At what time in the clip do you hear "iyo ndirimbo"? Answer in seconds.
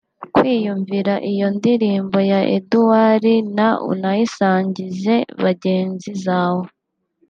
1.31-2.17